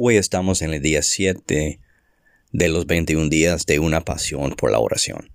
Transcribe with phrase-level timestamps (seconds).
[0.00, 1.80] Hoy estamos en el día 7
[2.52, 5.32] de los 21 días de una pasión por la oración.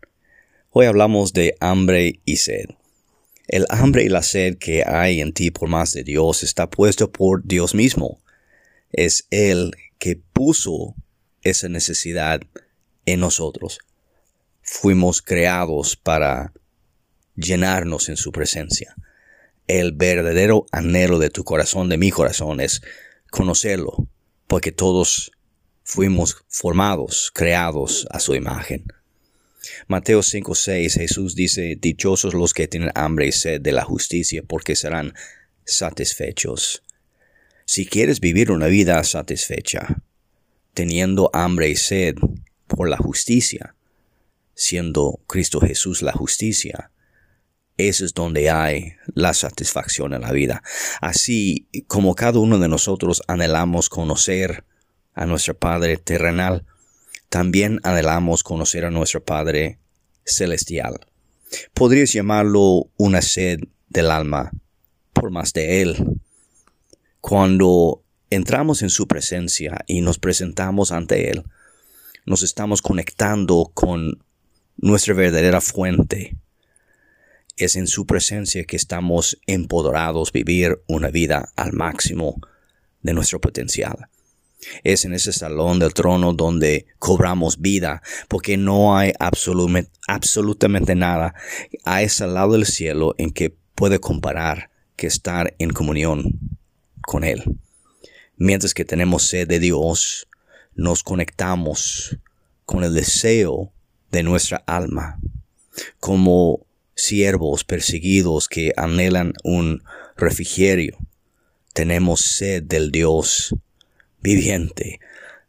[0.70, 2.68] Hoy hablamos de hambre y sed.
[3.50, 7.12] El hambre y la sed que hay en ti por más de Dios está puesto
[7.12, 8.22] por Dios mismo.
[8.94, 10.96] Es Él que puso
[11.42, 12.40] esa necesidad
[13.06, 13.80] en nosotros.
[14.62, 16.54] Fuimos creados para
[17.36, 18.96] llenarnos en su presencia.
[19.68, 22.82] El verdadero anhelo de tu corazón, de mi corazón, es
[23.30, 24.08] conocerlo,
[24.48, 25.32] porque todos
[25.84, 28.86] fuimos formados, creados a su imagen.
[29.88, 34.76] Mateo 5:6 Jesús dice, Dichosos los que tienen hambre y sed de la justicia, porque
[34.76, 35.14] serán
[35.66, 36.84] satisfechos.
[37.66, 40.04] Si quieres vivir una vida satisfecha,
[40.74, 42.16] teniendo hambre y sed
[42.68, 43.76] por la justicia,
[44.54, 46.92] siendo Cristo Jesús la justicia,
[47.78, 50.62] eso es donde hay la satisfacción en la vida.
[51.02, 54.64] Así como cada uno de nosotros anhelamos conocer
[55.14, 56.66] a nuestro Padre terrenal,
[57.30, 59.80] también anhelamos conocer a nuestro Padre
[60.26, 61.00] celestial.
[61.74, 64.52] Podrías llamarlo una sed del alma,
[65.14, 66.20] por más de Él.
[67.22, 71.44] Cuando entramos en su presencia y nos presentamos ante Él,
[72.26, 74.24] nos estamos conectando con
[74.78, 76.38] nuestra verdadera fuente.
[77.56, 82.42] Es en su presencia que estamos empoderados vivir una vida al máximo
[83.02, 84.08] de nuestro potencial.
[84.84, 91.36] Es en ese salón del trono donde cobramos vida, porque no hay absolutamente nada
[91.84, 96.40] a ese lado del cielo en que puede comparar que estar en comunión
[97.02, 97.44] con Él.
[98.38, 100.28] Mientras que tenemos sed de Dios,
[100.76, 102.18] nos conectamos
[102.66, 103.72] con el deseo
[104.12, 105.20] de nuestra alma,
[106.00, 106.66] como
[106.96, 109.84] siervos perseguidos que anhelan un
[110.16, 110.98] refrigerio.
[111.74, 113.56] Tenemos sed del Dios
[114.22, 115.00] viviente.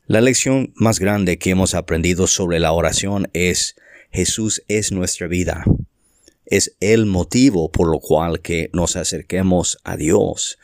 [0.07, 3.77] La lección más grande que hemos aprendido sobre la oración es
[4.11, 5.65] Jesús es nuestra vida.
[6.47, 10.59] Es el motivo por lo cual que nos acerquemos a Dios.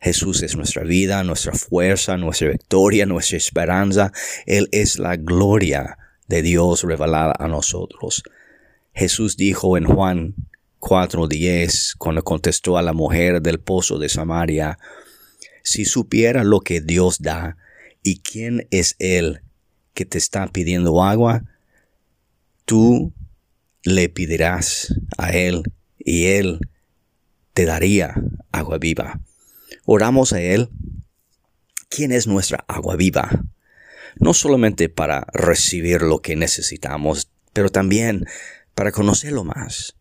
[0.00, 4.12] Jesús es nuestra vida, nuestra fuerza, nuestra victoria, nuestra esperanza.
[4.46, 8.22] Él es la gloria de Dios revelada a nosotros.
[8.92, 10.34] Jesús dijo en Juan
[10.80, 14.78] 4:10, cuando contestó a la mujer del pozo de Samaria,
[15.62, 17.56] si supiera lo que Dios da
[18.02, 19.42] y quién es Él
[19.94, 21.44] que te está pidiendo agua,
[22.64, 23.12] tú
[23.82, 25.62] le pedirás a Él
[25.98, 26.60] y Él
[27.52, 28.14] te daría
[28.52, 29.20] agua viva.
[29.84, 30.70] Oramos a Él.
[31.88, 33.28] ¿Quién es nuestra agua viva?
[34.16, 38.26] No solamente para recibir lo que necesitamos, pero también
[38.80, 39.94] para conocerlo más.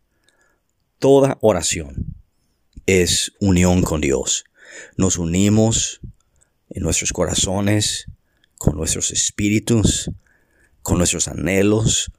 [0.99, 2.15] Toda oración
[2.85, 4.45] es unión con Dios.
[4.95, 5.99] Nos unimos
[6.69, 8.05] en nuestros corazones,
[8.57, 10.09] con nuestros espíritus,
[10.81, 12.09] con nuestros anhelos,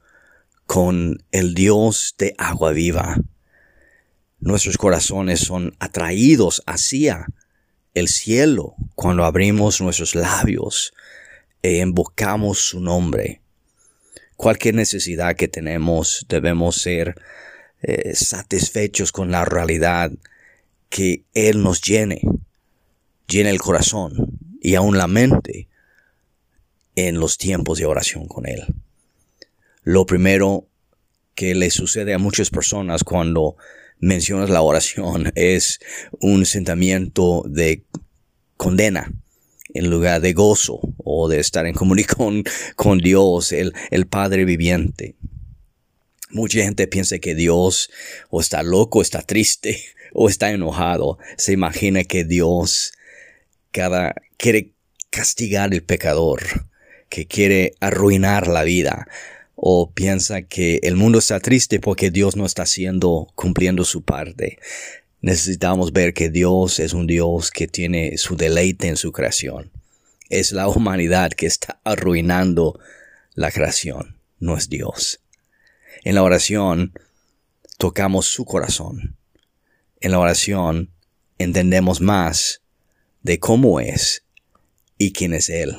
[0.67, 3.17] con el Dios de agua viva.
[4.39, 7.25] Nuestros corazones son atraídos hacia
[7.95, 10.93] el cielo cuando abrimos nuestros labios
[11.63, 13.40] e invocamos su nombre.
[14.41, 17.13] Cualquier necesidad que tenemos debemos ser
[17.83, 20.11] eh, satisfechos con la realidad
[20.89, 22.21] que Él nos llene,
[23.27, 25.67] llene el corazón y aún la mente
[26.95, 28.65] en los tiempos de oración con Él.
[29.83, 30.67] Lo primero
[31.35, 33.57] que le sucede a muchas personas cuando
[33.99, 35.79] mencionas la oración es
[36.19, 37.83] un sentimiento de
[38.57, 39.13] condena
[39.73, 42.43] en lugar de gozo o de estar en comunión
[42.75, 45.15] con Dios, el, el Padre viviente.
[46.29, 47.89] Mucha gente piensa que Dios
[48.29, 49.83] o está loco, está triste
[50.13, 51.17] o está enojado.
[51.37, 52.93] Se imagina que Dios
[53.71, 54.73] cada, quiere
[55.09, 56.41] castigar al pecador,
[57.09, 59.07] que quiere arruinar la vida
[59.63, 64.57] o piensa que el mundo está triste porque Dios no está haciendo, cumpliendo su parte.
[65.21, 69.71] Necesitamos ver que Dios es un Dios que tiene su deleite en su creación.
[70.29, 72.79] Es la humanidad que está arruinando
[73.35, 75.19] la creación, no es Dios.
[76.03, 76.93] En la oración
[77.77, 79.15] tocamos su corazón.
[79.99, 80.89] En la oración
[81.37, 82.61] entendemos más
[83.21, 84.23] de cómo es
[84.97, 85.77] y quién es Él.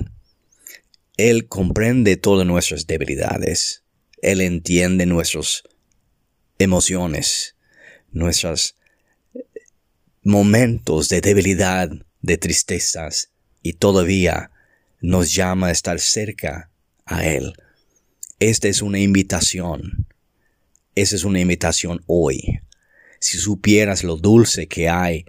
[1.16, 3.82] Él comprende todas nuestras debilidades.
[4.22, 5.64] Él entiende nuestras
[6.58, 7.56] emociones,
[8.12, 8.76] nuestros
[10.22, 11.90] momentos de debilidad,
[12.20, 13.30] de tristezas,
[13.62, 14.50] y todavía
[15.00, 16.70] nos llama a estar cerca
[17.04, 17.54] a Él.
[18.38, 20.06] Esta es una invitación.
[20.94, 22.60] Esa es una invitación hoy.
[23.20, 25.26] Si supieras lo dulce que hay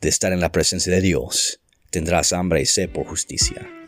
[0.00, 1.60] de estar en la presencia de Dios,
[1.90, 3.79] tendrás hambre y sed por justicia.